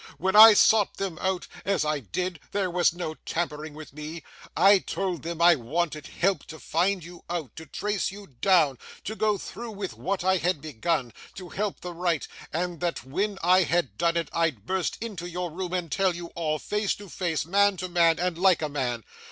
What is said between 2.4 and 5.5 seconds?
there was no tampering with me), I told them